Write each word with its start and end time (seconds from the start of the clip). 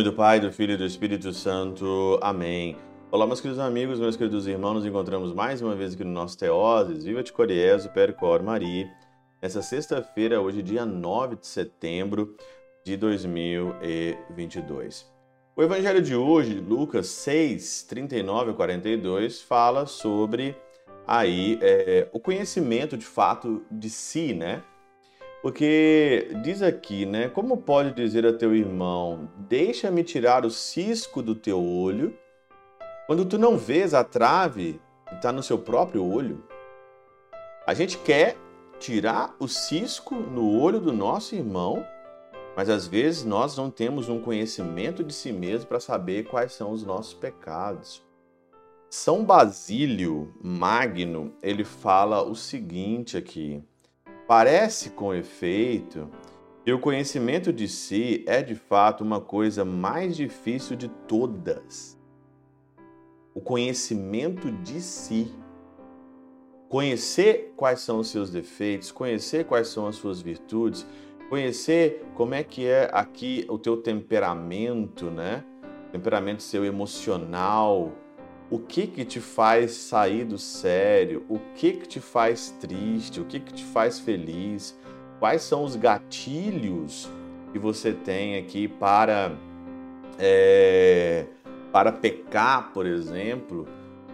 nome 0.00 0.10
do 0.10 0.16
Pai, 0.16 0.40
do 0.40 0.50
Filho 0.50 0.72
e 0.72 0.78
do 0.78 0.86
Espírito 0.86 1.30
Santo. 1.30 2.18
Amém. 2.22 2.74
Olá, 3.10 3.26
meus 3.26 3.38
queridos 3.38 3.62
amigos, 3.62 4.00
meus 4.00 4.16
queridos 4.16 4.46
irmãos, 4.46 4.72
nos 4.72 4.86
encontramos 4.86 5.34
mais 5.34 5.60
uma 5.60 5.74
vez 5.74 5.92
aqui 5.92 6.04
no 6.04 6.10
nosso 6.10 6.38
Teoses, 6.38 7.04
Viva 7.04 7.22
de 7.22 7.30
Coriezo, 7.30 7.90
Percor 7.90 8.42
Maria, 8.42 8.90
nessa 9.42 9.60
sexta-feira, 9.60 10.40
hoje 10.40 10.62
dia 10.62 10.86
9 10.86 11.36
de 11.36 11.46
setembro 11.46 12.34
de 12.82 12.96
2022. 12.96 15.06
O 15.54 15.62
evangelho 15.62 16.00
de 16.00 16.16
hoje, 16.16 16.54
Lucas 16.54 17.08
6, 17.08 17.82
39 17.82 18.52
a 18.52 18.54
42, 18.54 19.42
fala 19.42 19.84
sobre 19.84 20.56
aí 21.06 21.58
é, 21.60 22.08
o 22.10 22.18
conhecimento 22.18 22.96
de 22.96 23.04
fato 23.04 23.62
de 23.70 23.90
si, 23.90 24.32
né? 24.32 24.62
Porque 25.42 26.30
diz 26.42 26.60
aqui, 26.60 27.06
né? 27.06 27.28
Como 27.28 27.56
pode 27.56 27.94
dizer 27.94 28.26
a 28.26 28.32
teu 28.32 28.54
irmão, 28.54 29.30
deixa-me 29.38 30.04
tirar 30.04 30.44
o 30.44 30.50
cisco 30.50 31.22
do 31.22 31.34
teu 31.34 31.62
olho, 31.62 32.14
quando 33.06 33.24
tu 33.24 33.38
não 33.38 33.56
vês 33.56 33.94
a 33.94 34.04
trave 34.04 34.80
que 35.08 35.14
está 35.14 35.32
no 35.32 35.42
seu 35.42 35.58
próprio 35.58 36.04
olho? 36.04 36.44
A 37.66 37.72
gente 37.72 37.96
quer 37.98 38.36
tirar 38.78 39.34
o 39.38 39.48
cisco 39.48 40.14
no 40.14 40.60
olho 40.60 40.78
do 40.78 40.92
nosso 40.92 41.34
irmão, 41.34 41.86
mas 42.54 42.68
às 42.68 42.86
vezes 42.86 43.24
nós 43.24 43.56
não 43.56 43.70
temos 43.70 44.08
um 44.08 44.20
conhecimento 44.20 45.02
de 45.02 45.14
si 45.14 45.32
mesmo 45.32 45.68
para 45.68 45.80
saber 45.80 46.24
quais 46.24 46.52
são 46.52 46.72
os 46.72 46.84
nossos 46.84 47.14
pecados. 47.14 48.02
São 48.90 49.24
Basílio 49.24 50.34
Magno, 50.42 51.32
ele 51.42 51.64
fala 51.64 52.22
o 52.22 52.34
seguinte 52.34 53.16
aqui: 53.16 53.62
Parece 54.30 54.90
com 54.90 55.12
efeito 55.12 56.08
que 56.64 56.72
o 56.72 56.78
conhecimento 56.78 57.52
de 57.52 57.66
si 57.66 58.22
é 58.28 58.40
de 58.40 58.54
fato 58.54 59.02
uma 59.02 59.20
coisa 59.20 59.64
mais 59.64 60.14
difícil 60.14 60.76
de 60.76 60.86
todas. 60.88 61.98
O 63.34 63.40
conhecimento 63.40 64.48
de 64.52 64.80
si. 64.80 65.34
Conhecer 66.68 67.54
quais 67.56 67.80
são 67.80 67.98
os 67.98 68.08
seus 68.08 68.30
defeitos, 68.30 68.92
conhecer 68.92 69.46
quais 69.46 69.66
são 69.66 69.88
as 69.88 69.96
suas 69.96 70.22
virtudes, 70.22 70.86
conhecer 71.28 72.06
como 72.14 72.32
é 72.32 72.44
que 72.44 72.68
é 72.68 72.88
aqui 72.92 73.44
o 73.48 73.58
teu 73.58 73.78
temperamento, 73.78 75.10
né? 75.10 75.44
Temperamento 75.90 76.40
seu 76.40 76.64
emocional, 76.64 77.90
o 78.50 78.58
que 78.58 78.86
que 78.86 79.04
te 79.04 79.20
faz 79.20 79.72
sair 79.72 80.24
do 80.24 80.36
sério, 80.36 81.24
o 81.28 81.38
que 81.54 81.72
que 81.72 81.86
te 81.86 82.00
faz 82.00 82.50
triste, 82.60 83.20
o 83.20 83.24
que 83.24 83.38
que 83.38 83.52
te 83.52 83.64
faz 83.64 84.00
feliz, 84.00 84.76
quais 85.20 85.42
são 85.42 85.62
os 85.62 85.76
gatilhos 85.76 87.08
que 87.52 87.58
você 87.58 87.92
tem 87.92 88.38
aqui 88.38 88.66
para 88.66 89.32
é, 90.18 91.26
para 91.72 91.92
pecar, 91.92 92.72
por 92.72 92.84
exemplo, 92.86 93.68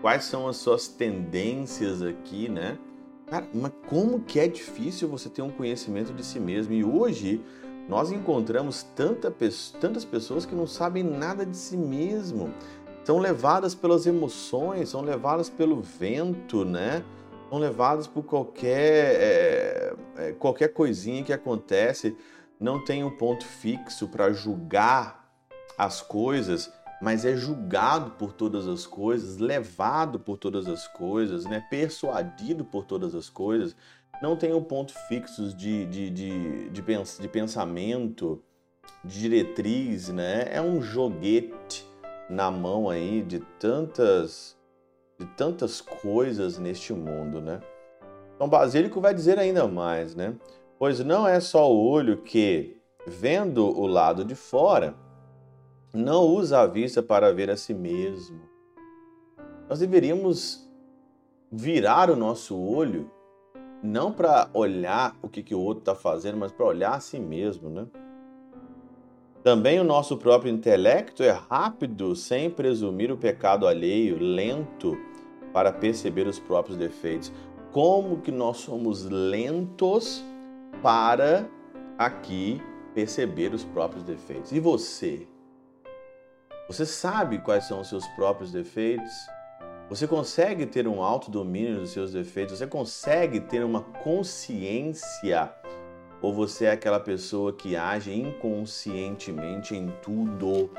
quais 0.00 0.24
são 0.24 0.48
as 0.48 0.56
suas 0.56 0.88
tendências 0.88 2.02
aqui, 2.02 2.48
né? 2.48 2.78
Cara, 3.26 3.46
mas 3.52 3.72
como 3.86 4.20
que 4.20 4.40
é 4.40 4.48
difícil 4.48 5.08
você 5.08 5.28
ter 5.28 5.42
um 5.42 5.50
conhecimento 5.50 6.12
de 6.12 6.24
si 6.24 6.40
mesmo? 6.40 6.72
E 6.72 6.82
hoje 6.82 7.40
nós 7.88 8.10
encontramos 8.10 8.82
tanta, 8.82 9.32
tantas 9.80 10.04
pessoas 10.04 10.46
que 10.46 10.54
não 10.54 10.66
sabem 10.66 11.02
nada 11.02 11.44
de 11.44 11.56
si 11.56 11.76
mesmo 11.76 12.52
são 13.04 13.18
levadas 13.18 13.74
pelas 13.74 14.06
emoções, 14.06 14.90
são 14.90 15.02
levadas 15.02 15.50
pelo 15.50 15.80
vento, 15.80 16.64
né? 16.64 17.04
São 17.48 17.58
levadas 17.58 18.06
por 18.06 18.22
qualquer, 18.22 19.16
é, 19.20 19.94
é, 20.16 20.32
qualquer 20.32 20.68
coisinha 20.68 21.24
que 21.24 21.32
acontece. 21.32 22.16
Não 22.60 22.84
tem 22.84 23.02
um 23.02 23.10
ponto 23.10 23.44
fixo 23.44 24.06
para 24.06 24.32
julgar 24.32 25.28
as 25.76 26.00
coisas, 26.00 26.72
mas 27.00 27.24
é 27.24 27.36
julgado 27.36 28.12
por 28.12 28.32
todas 28.32 28.68
as 28.68 28.86
coisas, 28.86 29.38
levado 29.38 30.20
por 30.20 30.38
todas 30.38 30.68
as 30.68 30.86
coisas, 30.86 31.44
né? 31.44 31.66
persuadido 31.68 32.64
por 32.64 32.84
todas 32.84 33.16
as 33.16 33.28
coisas. 33.28 33.74
Não 34.22 34.36
tem 34.36 34.54
um 34.54 34.62
ponto 34.62 34.94
fixo 35.08 35.48
de, 35.56 35.84
de, 35.86 36.08
de, 36.08 36.70
de, 36.70 36.82
de 37.20 37.28
pensamento, 37.28 38.40
de 39.04 39.20
diretriz, 39.20 40.08
né? 40.08 40.46
É 40.52 40.62
um 40.62 40.80
joguete 40.80 41.91
na 42.32 42.50
mão 42.50 42.88
aí 42.88 43.22
de 43.22 43.40
tantas 43.58 44.56
de 45.18 45.26
tantas 45.36 45.80
coisas 45.80 46.58
neste 46.58 46.92
mundo, 46.92 47.40
né? 47.40 47.60
Então 48.34 48.48
Basílico 48.48 49.00
vai 49.00 49.14
dizer 49.14 49.38
ainda 49.38 49.68
mais, 49.68 50.14
né? 50.14 50.34
Pois 50.78 50.98
não 51.00 51.28
é 51.28 51.38
só 51.38 51.70
o 51.70 51.88
olho 51.88 52.22
que, 52.22 52.76
vendo 53.06 53.64
o 53.64 53.86
lado 53.86 54.24
de 54.24 54.34
fora, 54.34 54.94
não 55.94 56.24
usa 56.24 56.60
a 56.60 56.66
vista 56.66 57.02
para 57.02 57.32
ver 57.32 57.50
a 57.50 57.56
si 57.56 57.74
mesmo. 57.74 58.40
Nós 59.68 59.78
deveríamos 59.78 60.68
virar 61.52 62.10
o 62.10 62.16
nosso 62.16 62.58
olho 62.58 63.10
não 63.82 64.10
para 64.10 64.48
olhar 64.54 65.16
o 65.20 65.28
que, 65.28 65.42
que 65.42 65.54
o 65.54 65.60
outro 65.60 65.82
está 65.82 65.94
fazendo, 65.94 66.38
mas 66.38 66.50
para 66.50 66.66
olhar 66.66 66.94
a 66.94 67.00
si 67.00 67.20
mesmo, 67.20 67.68
né? 67.68 67.86
Também 69.42 69.80
o 69.80 69.84
nosso 69.84 70.16
próprio 70.16 70.52
intelecto 70.52 71.24
é 71.24 71.30
rápido 71.30 72.14
sem 72.14 72.48
presumir 72.48 73.10
o 73.10 73.16
pecado 73.16 73.66
alheio, 73.66 74.16
lento 74.20 74.96
para 75.52 75.72
perceber 75.72 76.28
os 76.28 76.38
próprios 76.38 76.78
defeitos. 76.78 77.32
Como 77.72 78.20
que 78.20 78.30
nós 78.30 78.58
somos 78.58 79.04
lentos 79.04 80.22
para 80.80 81.48
aqui 81.98 82.62
perceber 82.94 83.52
os 83.52 83.64
próprios 83.64 84.04
defeitos? 84.04 84.52
E 84.52 84.60
você? 84.60 85.26
Você 86.68 86.86
sabe 86.86 87.38
quais 87.38 87.64
são 87.64 87.80
os 87.80 87.88
seus 87.88 88.06
próprios 88.08 88.52
defeitos? 88.52 89.12
Você 89.88 90.06
consegue 90.06 90.66
ter 90.66 90.86
um 90.86 91.02
autodomínio 91.02 91.80
dos 91.80 91.90
seus 91.90 92.12
defeitos? 92.12 92.58
Você 92.58 92.66
consegue 92.66 93.40
ter 93.40 93.64
uma 93.64 93.82
consciência 93.82 95.52
ou 96.22 96.32
você 96.32 96.66
é 96.66 96.70
aquela 96.70 97.00
pessoa 97.00 97.52
que 97.52 97.74
age 97.74 98.14
inconscientemente 98.14 99.76
em 99.76 99.92
tudo? 100.00 100.70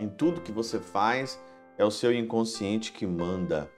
Em 0.00 0.08
tudo 0.08 0.40
que 0.40 0.50
você 0.50 0.80
faz, 0.80 1.40
é 1.78 1.84
o 1.84 1.90
seu 1.90 2.12
inconsciente 2.12 2.90
que 2.90 3.06
manda, 3.06 3.70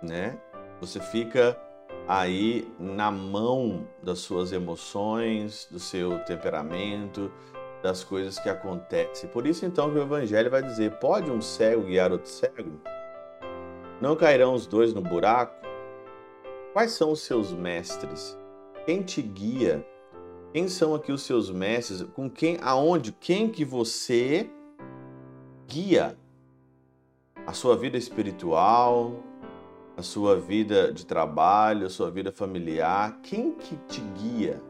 né? 0.00 0.38
Você 0.80 1.00
fica 1.00 1.60
aí 2.06 2.72
na 2.78 3.10
mão 3.10 3.86
das 4.02 4.20
suas 4.20 4.52
emoções, 4.52 5.66
do 5.70 5.80
seu 5.80 6.20
temperamento, 6.20 7.32
das 7.82 8.04
coisas 8.04 8.38
que 8.38 8.48
acontecem. 8.48 9.28
Por 9.28 9.46
isso 9.46 9.66
então 9.66 9.90
que 9.90 9.98
o 9.98 10.02
evangelho 10.02 10.50
vai 10.50 10.62
dizer: 10.62 10.92
pode 10.98 11.30
um 11.30 11.40
cego 11.40 11.82
guiar 11.82 12.12
outro 12.12 12.30
cego? 12.30 12.80
Não 14.00 14.14
cairão 14.14 14.54
os 14.54 14.66
dois 14.66 14.94
no 14.94 15.00
buraco? 15.00 15.54
Quais 16.72 16.92
são 16.92 17.10
os 17.10 17.20
seus 17.20 17.52
mestres? 17.52 18.38
Quem 18.86 19.02
te 19.02 19.20
guia? 19.20 19.84
Quem 20.54 20.68
são 20.68 20.94
aqui 20.94 21.10
os 21.10 21.22
seus 21.22 21.50
mestres? 21.50 22.02
Com 22.14 22.30
quem, 22.30 22.58
aonde, 22.62 23.10
quem 23.10 23.50
que 23.50 23.64
você 23.64 24.48
guia 25.66 26.16
a 27.44 27.52
sua 27.52 27.76
vida 27.76 27.98
espiritual, 27.98 29.20
a 29.96 30.02
sua 30.02 30.38
vida 30.38 30.92
de 30.92 31.04
trabalho, 31.04 31.88
a 31.88 31.90
sua 31.90 32.08
vida 32.08 32.30
familiar? 32.30 33.18
Quem 33.20 33.50
que 33.50 33.74
te 33.88 34.00
guia? 34.00 34.62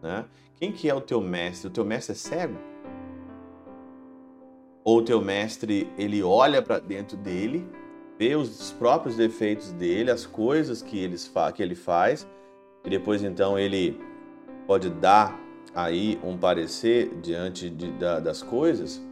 Né? 0.00 0.24
Quem 0.54 0.72
que 0.72 0.88
é 0.88 0.94
o 0.94 1.00
teu 1.02 1.20
mestre? 1.20 1.68
O 1.68 1.70
teu 1.70 1.84
mestre 1.84 2.12
é 2.12 2.16
cego? 2.16 2.56
Ou 4.82 5.00
o 5.00 5.02
teu 5.02 5.20
mestre, 5.20 5.92
ele 5.98 6.22
olha 6.22 6.62
para 6.62 6.78
dentro 6.78 7.18
dele, 7.18 7.68
vê 8.18 8.34
os 8.34 8.72
próprios 8.72 9.14
defeitos 9.14 9.72
dele, 9.72 10.10
as 10.10 10.24
coisas 10.24 10.80
que 10.80 10.98
ele, 10.98 11.16
que 11.54 11.62
ele 11.62 11.74
faz, 11.74 12.26
e 12.82 12.88
depois 12.88 13.22
então 13.22 13.58
ele 13.58 14.10
pode 14.66 14.90
dar 14.90 15.38
aí 15.74 16.18
um 16.22 16.36
parecer 16.36 17.14
diante 17.20 17.68
de, 17.70 17.90
da, 17.92 18.20
das 18.20 18.42
coisas? 18.42 19.02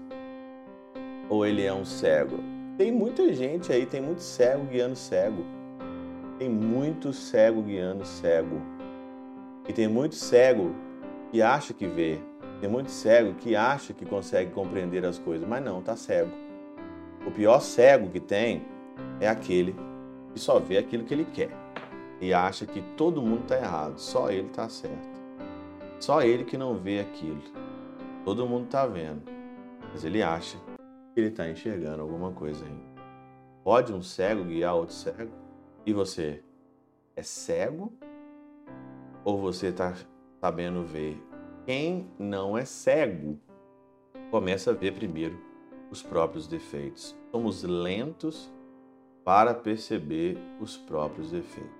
Ou 1.28 1.46
ele 1.46 1.62
é 1.64 1.72
um 1.72 1.84
cego? 1.84 2.38
Tem 2.76 2.90
muita 2.90 3.32
gente 3.32 3.72
aí, 3.72 3.86
tem 3.86 4.00
muito 4.00 4.22
cego 4.22 4.64
guiando 4.64 4.96
cego. 4.96 5.44
Tem 6.38 6.48
muito 6.48 7.12
cego 7.12 7.62
guiando 7.62 8.04
cego. 8.04 8.60
E 9.68 9.72
tem 9.72 9.86
muito 9.86 10.14
cego 10.14 10.74
que 11.30 11.42
acha 11.42 11.74
que 11.74 11.86
vê. 11.86 12.18
Tem 12.60 12.68
muito 12.68 12.90
cego 12.90 13.34
que 13.34 13.54
acha 13.54 13.92
que 13.92 14.04
consegue 14.04 14.50
compreender 14.50 15.04
as 15.04 15.18
coisas, 15.18 15.46
mas 15.46 15.62
não, 15.62 15.82
tá 15.82 15.96
cego. 15.96 16.30
O 17.26 17.30
pior 17.30 17.60
cego 17.60 18.08
que 18.10 18.20
tem 18.20 18.64
é 19.20 19.28
aquele 19.28 19.76
que 20.32 20.40
só 20.40 20.58
vê 20.58 20.78
aquilo 20.78 21.04
que 21.04 21.14
ele 21.14 21.26
quer 21.26 21.50
e 22.20 22.34
acha 22.34 22.66
que 22.66 22.82
todo 22.96 23.22
mundo 23.22 23.42
está 23.42 23.56
errado, 23.56 23.98
só 23.98 24.30
ele 24.30 24.48
está 24.48 24.68
certo. 24.68 25.19
Só 26.00 26.22
ele 26.22 26.44
que 26.44 26.56
não 26.56 26.74
vê 26.74 26.98
aquilo. 27.00 27.42
Todo 28.24 28.46
mundo 28.46 28.64
está 28.64 28.86
vendo, 28.86 29.22
mas 29.92 30.02
ele 30.02 30.22
acha 30.22 30.56
que 31.12 31.20
ele 31.20 31.28
está 31.28 31.48
enxergando 31.48 32.00
alguma 32.00 32.32
coisa 32.32 32.64
aí. 32.64 32.90
Pode 33.62 33.92
um 33.92 34.00
cego 34.00 34.44
guiar 34.44 34.74
outro 34.74 34.94
cego? 34.94 35.30
E 35.84 35.92
você 35.92 36.42
é 37.14 37.22
cego? 37.22 37.92
Ou 39.22 39.38
você 39.38 39.66
está 39.66 39.94
sabendo 40.40 40.84
ver? 40.84 41.22
Quem 41.66 42.10
não 42.18 42.56
é 42.56 42.64
cego 42.64 43.38
começa 44.30 44.70
a 44.70 44.74
ver 44.74 44.94
primeiro 44.94 45.38
os 45.90 46.02
próprios 46.02 46.46
defeitos. 46.46 47.14
Somos 47.30 47.62
lentos 47.62 48.50
para 49.22 49.52
perceber 49.52 50.38
os 50.58 50.78
próprios 50.78 51.30
defeitos. 51.30 51.79